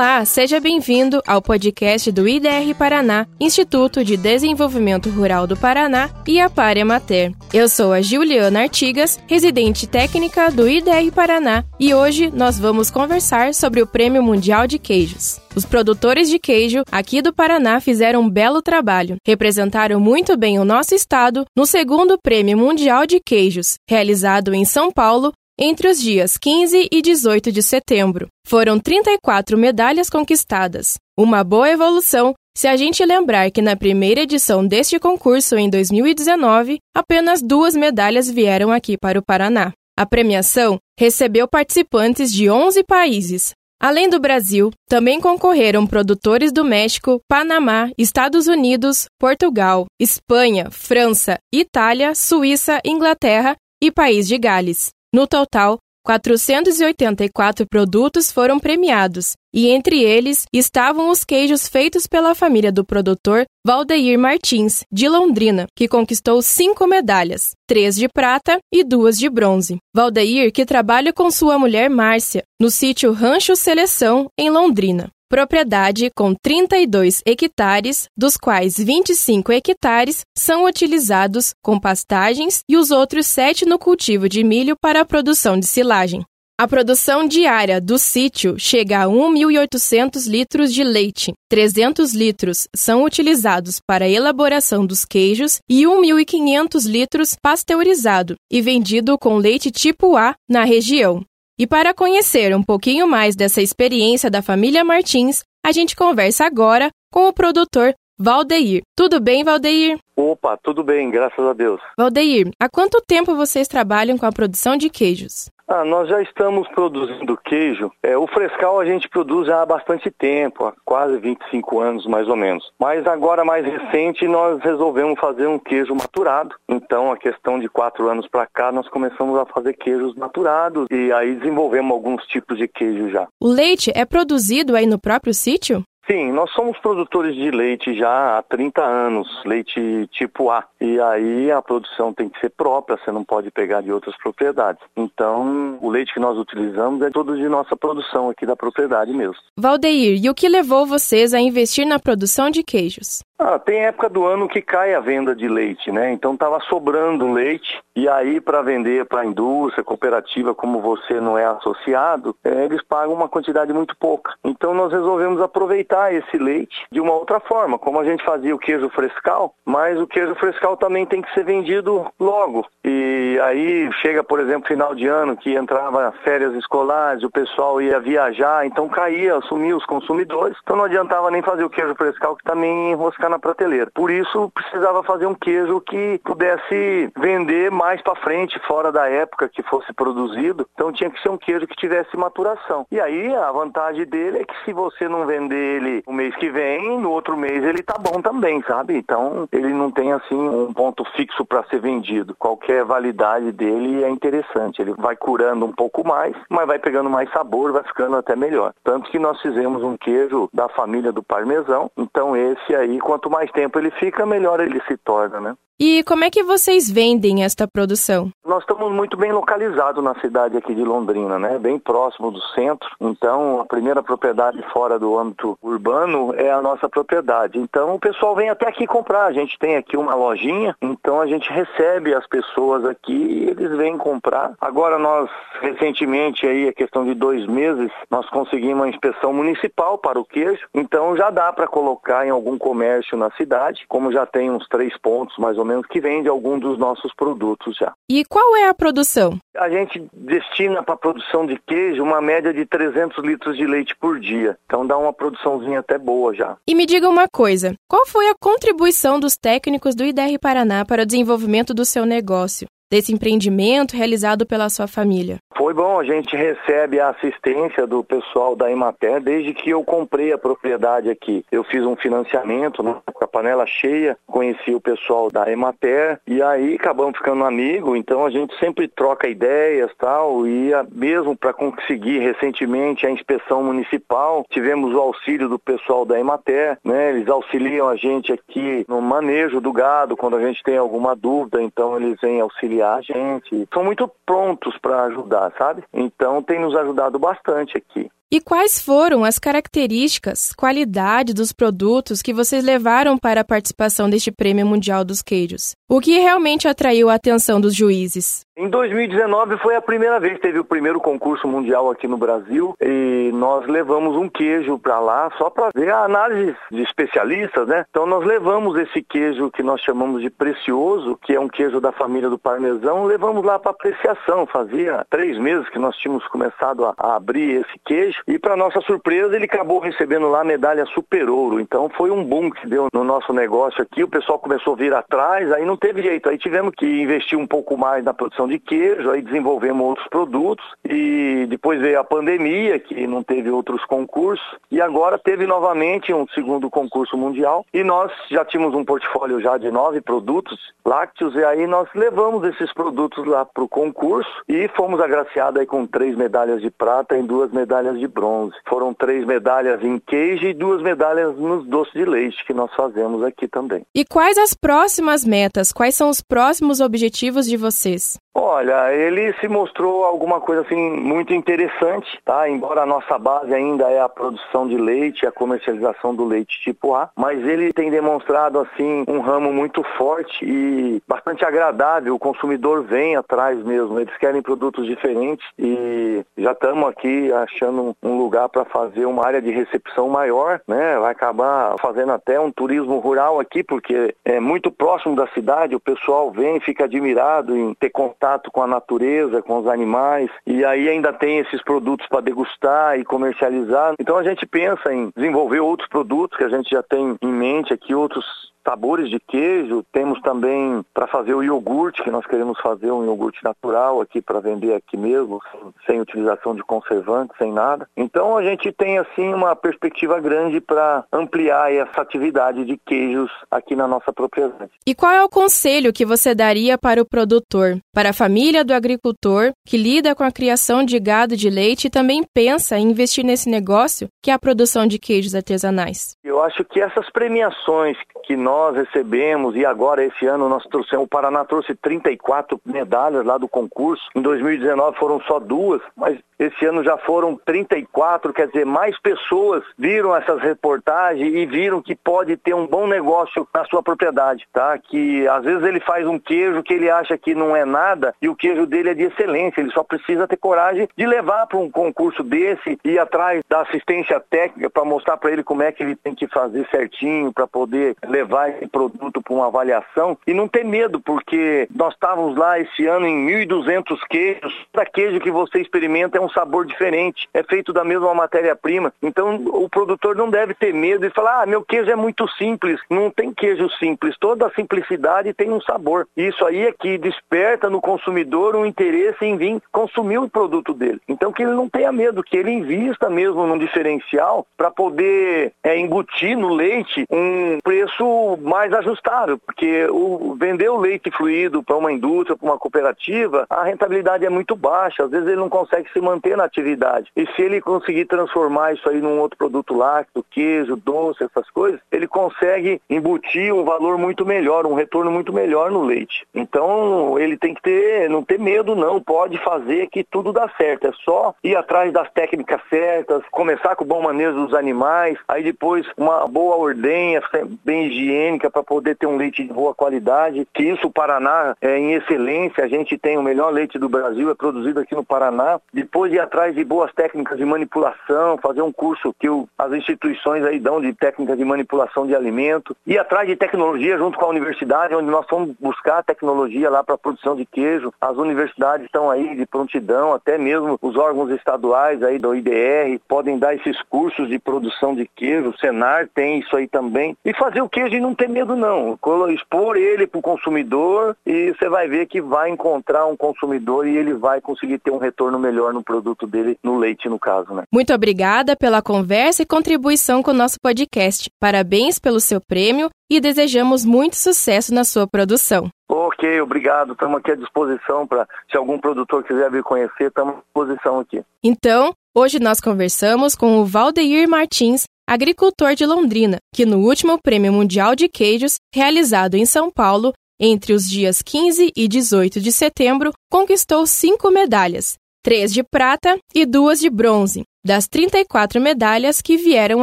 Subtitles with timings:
[0.00, 6.40] Olá, seja bem-vindo ao podcast do IDR Paraná, Instituto de Desenvolvimento Rural do Paraná e
[6.40, 7.34] a Pare Mater.
[7.52, 13.52] Eu sou a Juliana Artigas, residente técnica do IDR Paraná, e hoje nós vamos conversar
[13.52, 15.38] sobre o Prêmio Mundial de Queijos.
[15.54, 20.64] Os produtores de queijo aqui do Paraná fizeram um belo trabalho, representaram muito bem o
[20.64, 26.38] nosso estado no segundo Prêmio Mundial de Queijos, realizado em São Paulo entre os dias
[26.38, 28.28] 15 e 18 de setembro.
[28.46, 30.94] Foram 34 medalhas conquistadas.
[31.18, 36.78] Uma boa evolução se a gente lembrar que na primeira edição deste concurso, em 2019,
[36.94, 39.72] apenas duas medalhas vieram aqui para o Paraná.
[39.98, 43.52] A premiação recebeu participantes de 11 países.
[43.80, 52.14] Além do Brasil, também concorreram produtores do México, Panamá, Estados Unidos, Portugal, Espanha, França, Itália,
[52.14, 54.90] Suíça, Inglaterra e País de Gales.
[55.12, 62.70] No total, 484 produtos foram premiados, e entre eles estavam os queijos feitos pela família
[62.70, 69.18] do produtor Valdeir Martins, de Londrina, que conquistou cinco medalhas, três de prata e duas
[69.18, 69.78] de bronze.
[69.92, 76.34] Valdeir, que trabalha com sua mulher Márcia, no sítio Rancho Seleção, em Londrina propriedade com
[76.34, 83.78] 32 hectares, dos quais 25 hectares são utilizados com pastagens e os outros 7 no
[83.78, 86.24] cultivo de milho para a produção de silagem.
[86.60, 91.32] A produção diária do sítio chega a 1.800 litros de leite.
[91.48, 99.16] 300 litros são utilizados para a elaboração dos queijos e 1.500 litros pasteurizado e vendido
[99.16, 101.24] com leite tipo A na região.
[101.60, 106.88] E para conhecer um pouquinho mais dessa experiência da família Martins, a gente conversa agora
[107.12, 108.80] com o produtor Valdeir.
[108.96, 109.98] Tudo bem, Valdeir?
[110.16, 111.78] Opa, tudo bem, graças a Deus.
[111.98, 115.50] Valdeir, há quanto tempo vocês trabalham com a produção de queijos?
[115.72, 117.92] Ah, nós já estamos produzindo queijo.
[118.02, 122.26] É, o frescal a gente produz já há bastante tempo, há quase 25 anos mais
[122.26, 122.72] ou menos.
[122.76, 126.56] Mas agora mais recente nós resolvemos fazer um queijo maturado.
[126.68, 131.12] Então a questão de quatro anos para cá nós começamos a fazer queijos maturados e
[131.12, 133.28] aí desenvolvemos alguns tipos de queijo já.
[133.40, 135.84] O leite é produzido aí no próprio sítio?
[136.10, 140.64] Sim, nós somos produtores de leite já há 30 anos, leite tipo A.
[140.80, 144.82] E aí a produção tem que ser própria, você não pode pegar de outras propriedades.
[144.96, 149.36] Então, o leite que nós utilizamos é todo de nossa produção aqui da propriedade mesmo.
[149.56, 153.22] Valdeir, e o que levou vocês a investir na produção de queijos?
[153.42, 156.12] Ah, tem época do ano que cai a venda de leite, né?
[156.12, 161.38] Então estava sobrando leite e aí para vender para a indústria, cooperativa, como você não
[161.38, 164.34] é associado, é, eles pagam uma quantidade muito pouca.
[164.44, 168.58] Então nós resolvemos aproveitar esse leite de uma outra forma, como a gente fazia o
[168.58, 172.66] queijo frescal, mas o queijo frescal também tem que ser vendido logo.
[172.84, 177.98] E aí chega, por exemplo, final de ano que entrava férias escolares, o pessoal ia
[178.00, 180.58] viajar, então caía, sumia os consumidores.
[180.62, 183.90] Então não adiantava nem fazer o queijo frescal que também enroscar na prateleira.
[183.94, 189.48] Por isso, precisava fazer um queijo que pudesse vender mais para frente, fora da época
[189.48, 190.66] que fosse produzido.
[190.74, 192.86] Então tinha que ser um queijo que tivesse maturação.
[192.90, 196.50] E aí a vantagem dele é que se você não vender ele o mês que
[196.50, 198.96] vem, no outro mês ele tá bom também, sabe?
[198.96, 202.34] Então ele não tem assim um ponto fixo para ser vendido.
[202.38, 204.82] Qualquer validade dele é interessante.
[204.82, 208.72] Ele vai curando um pouco mais, mas vai pegando mais sabor, vai ficando até melhor.
[208.82, 211.90] Tanto que nós fizemos um queijo da família do parmesão.
[211.96, 215.54] Então esse aí, quanto mais tempo ele fica, melhor ele se torna, né?
[215.82, 218.30] E como é que vocês vendem esta produção?
[218.44, 221.58] Nós estamos muito bem localizados na cidade aqui de Londrina, né?
[221.58, 222.86] Bem próximo do centro.
[223.00, 227.58] Então, a primeira propriedade fora do âmbito urbano é a nossa propriedade.
[227.58, 229.24] Então, o pessoal vem até aqui comprar.
[229.24, 233.74] A gente tem aqui uma lojinha, então a gente recebe as pessoas aqui e eles
[233.78, 234.52] vêm comprar.
[234.60, 235.30] Agora, nós,
[235.62, 240.68] recentemente, aí, a questão de dois meses, nós conseguimos uma inspeção municipal para o queijo.
[240.74, 244.96] Então, já dá para colocar em algum comércio na cidade, como já tem uns três
[244.98, 247.92] pontos mais ou menos que vende algum dos nossos produtos já.
[248.08, 249.38] E qual é a produção?
[249.56, 253.94] A gente destina para a produção de queijo uma média de 300 litros de leite
[253.96, 254.58] por dia.
[254.66, 256.56] Então dá uma produçãozinha até boa já.
[256.66, 261.02] E me diga uma coisa, qual foi a contribuição dos técnicos do IDR Paraná para
[261.02, 262.66] o desenvolvimento do seu negócio?
[262.90, 265.38] Desse empreendimento realizado pela sua família?
[265.56, 270.32] Foi bom, a gente recebe a assistência do pessoal da Emater desde que eu comprei
[270.32, 271.44] a propriedade aqui.
[271.52, 276.42] Eu fiz um financiamento né, com a panela cheia, conheci o pessoal da Emater e
[276.42, 282.18] aí acabamos ficando amigos, então a gente sempre troca ideias tal e mesmo para conseguir
[282.18, 287.10] recentemente a inspeção municipal, tivemos o auxílio do pessoal da Emater, né?
[287.10, 291.62] Eles auxiliam a gente aqui no manejo do gado quando a gente tem alguma dúvida,
[291.62, 293.68] então eles vêm auxiliar auxiliar a gente.
[293.72, 295.84] São muito prontos para ajudar, sabe?
[295.92, 298.10] Então tem nos ajudado bastante aqui.
[298.32, 304.30] E quais foram as características, qualidade dos produtos que vocês levaram para a participação deste
[304.30, 305.74] Prêmio Mundial dos Queijos?
[305.92, 308.46] O que realmente atraiu a atenção dos juízes?
[308.56, 312.74] Em 2019 foi a primeira vez que teve o primeiro concurso mundial aqui no Brasil
[312.80, 317.86] e nós levamos um queijo para lá só para ver a análise de especialistas, né?
[317.88, 321.90] Então nós levamos esse queijo que nós chamamos de precioso, que é um queijo da
[321.90, 324.46] família do parmesão, levamos lá para apreciação.
[324.46, 328.80] Fazia três meses que nós tínhamos começado a, a abrir esse queijo e para nossa
[328.82, 331.58] surpresa ele acabou recebendo lá a medalha super ouro.
[331.58, 334.04] Então foi um boom que deu no nosso negócio aqui.
[334.04, 337.46] O pessoal começou a vir atrás, aí não teve jeito, aí tivemos que investir um
[337.46, 342.78] pouco mais na produção de queijo, aí desenvolvemos outros produtos e depois veio a pandemia,
[342.78, 348.12] que não teve outros concursos, e agora teve novamente um segundo concurso mundial e nós
[348.30, 353.26] já tínhamos um portfólio já de nove produtos lácteos e aí nós levamos esses produtos
[353.26, 357.50] lá para o concurso e fomos agraciados aí com três medalhas de prata e duas
[357.52, 358.54] medalhas de bronze.
[358.68, 363.22] Foram três medalhas em queijo e duas medalhas nos doces de leite que nós fazemos
[363.22, 363.84] aqui também.
[363.94, 365.69] E quais as próximas metas?
[365.72, 368.18] Quais são os próximos objetivos de vocês?
[368.32, 372.48] Olha, ele se mostrou alguma coisa assim muito interessante, tá?
[372.48, 376.94] Embora a nossa base ainda é a produção de leite, a comercialização do leite tipo
[376.94, 382.14] A, mas ele tem demonstrado assim um ramo muito forte e bastante agradável.
[382.14, 383.98] O consumidor vem atrás mesmo.
[383.98, 389.42] Eles querem produtos diferentes e já estamos aqui achando um lugar para fazer uma área
[389.42, 390.98] de recepção maior, né?
[391.00, 395.59] Vai acabar fazendo até um turismo rural aqui porque é muito próximo da cidade.
[395.74, 400.64] O pessoal vem, fica admirado em ter contato com a natureza, com os animais, e
[400.64, 403.94] aí ainda tem esses produtos para degustar e comercializar.
[403.98, 407.72] Então a gente pensa em desenvolver outros produtos que a gente já tem em mente
[407.72, 408.24] aqui, outros
[408.66, 409.84] sabores de queijo.
[409.92, 414.40] Temos também para fazer o iogurte, que nós queremos fazer um iogurte natural aqui para
[414.40, 417.88] vender aqui mesmo, sem, sem, utilização de conservantes, sem nada.
[417.96, 423.74] Então a gente tem assim uma perspectiva grande para ampliar essa atividade de queijos aqui
[423.74, 424.70] na nossa propriedade.
[424.86, 428.72] E qual é o conselho que você daria para o produtor, para a família do
[428.72, 433.24] agricultor que lida com a criação de gado de leite e também pensa em investir
[433.24, 436.16] nesse negócio, que é a produção de queijos artesanais?
[436.24, 441.08] Eu acho que essas premiações que nós recebemos e agora esse ano nós trouxemos, o
[441.08, 444.02] Paraná trouxe 34 medalhas lá do concurso.
[444.14, 449.62] Em 2019 foram só duas, mas esse ano já foram 34, quer dizer, mais pessoas
[449.78, 454.78] viram essas reportagens e viram que pode ter um bom negócio na sua propriedade, tá?
[454.78, 458.28] Que às vezes ele faz um queijo que ele acha que não é nada e
[458.28, 461.70] o queijo dele é de excelência, ele só precisa ter coragem de levar para um
[461.70, 465.94] concurso desse e atrás da assistência técnica para mostrar para ele como é que ele
[465.94, 470.64] tem que fazer certinho para poder levar esse produto para uma avaliação e não ter
[470.64, 476.18] medo, porque nós estávamos lá esse ano em 1.200 queijos, cada queijo que você experimenta
[476.18, 478.92] é um sabor diferente, é feito da mesma matéria-prima.
[479.02, 482.80] Então o produtor não deve ter medo e falar: ah, meu queijo é muito simples.
[482.88, 486.06] Não tem queijo simples, toda a simplicidade tem um sabor.
[486.16, 491.00] Isso aí é que desperta no consumidor um interesse em vir consumir o produto dele.
[491.08, 495.78] Então que ele não tenha medo, que ele invista mesmo num diferencial para poder é,
[495.78, 501.92] embutir no leite um preço mais ajustável, porque o, vender o leite fluido para uma
[501.92, 505.04] indústria, para uma cooperativa, a rentabilidade é muito baixa.
[505.04, 507.10] Às vezes ele não consegue se manter manter na atividade.
[507.16, 511.80] E se ele conseguir transformar isso aí num outro produto lácteo, queijo, doce, essas coisas,
[511.90, 516.26] ele consegue embutir um valor muito melhor, um retorno muito melhor no leite.
[516.34, 520.86] Então, ele tem que ter, não ter medo não, pode fazer que tudo dá certo.
[520.86, 525.42] É só ir atrás das técnicas certas, começar com o bom manejo dos animais, aí
[525.42, 527.22] depois uma boa ordenha,
[527.64, 528.19] bem higiênica
[528.50, 530.46] para poder ter um leite de boa qualidade.
[530.52, 534.30] Que isso o Paraná é em excelência, a gente tem o melhor leite do Brasil,
[534.30, 535.60] é produzido aqui no Paraná.
[535.72, 540.44] Depois ir atrás de boas técnicas de manipulação, fazer um curso que o, as instituições
[540.44, 544.28] aí dão de técnicas de manipulação de alimento, ir atrás de tecnologia junto com a
[544.28, 547.92] universidade, onde nós fomos buscar tecnologia lá para a produção de queijo.
[548.00, 553.38] As universidades estão aí de prontidão, até mesmo os órgãos estaduais aí do IDR podem
[553.38, 557.16] dar esses cursos de produção de queijo, o Senar tem isso aí também.
[557.24, 558.98] E fazer o queijo e não ter medo não,
[559.30, 563.96] expor ele para o consumidor e você vai ver que vai encontrar um consumidor e
[563.96, 567.62] ele vai conseguir ter um retorno melhor no produto dele no leite, no caso, né?
[567.72, 571.30] Muito obrigada pela conversa e contribuição com o nosso podcast.
[571.40, 575.68] Parabéns pelo seu prêmio e desejamos muito sucesso na sua produção.
[575.88, 576.92] Ok, obrigado.
[576.92, 581.22] Estamos aqui à disposição para, se algum produtor quiser vir conhecer, estamos à disposição aqui.
[581.42, 587.52] Então, hoje nós conversamos com o Valdeir Martins, agricultor de Londrina, que no último Prêmio
[587.52, 593.10] Mundial de Queijos, realizado em São Paulo, entre os dias 15 e 18 de setembro,
[593.28, 599.82] conquistou cinco medalhas, três de prata e duas de bronze, das 34 medalhas que vieram